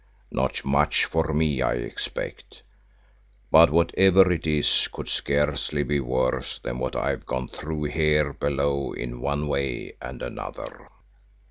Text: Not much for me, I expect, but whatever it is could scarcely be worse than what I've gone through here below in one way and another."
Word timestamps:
Not 0.31 0.65
much 0.65 1.05
for 1.05 1.31
me, 1.31 1.61
I 1.61 1.73
expect, 1.73 2.63
but 3.51 3.69
whatever 3.69 4.31
it 4.31 4.47
is 4.47 4.89
could 4.91 5.07
scarcely 5.07 5.83
be 5.83 5.99
worse 5.99 6.57
than 6.57 6.79
what 6.79 6.95
I've 6.95 7.27
gone 7.27 7.49
through 7.49 7.83
here 7.83 8.33
below 8.33 8.93
in 8.93 9.21
one 9.21 9.47
way 9.47 9.93
and 10.01 10.23
another." 10.23 10.89